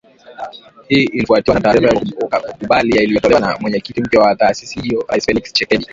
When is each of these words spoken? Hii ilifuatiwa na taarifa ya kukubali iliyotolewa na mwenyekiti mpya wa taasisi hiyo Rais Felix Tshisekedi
Hii 0.87 1.03
ilifuatiwa 1.03 1.55
na 1.55 1.61
taarifa 1.61 1.87
ya 2.33 2.39
kukubali 2.41 3.03
iliyotolewa 3.03 3.41
na 3.41 3.57
mwenyekiti 3.59 4.01
mpya 4.01 4.19
wa 4.21 4.35
taasisi 4.35 4.81
hiyo 4.81 5.05
Rais 5.09 5.25
Felix 5.25 5.43
Tshisekedi 5.43 5.87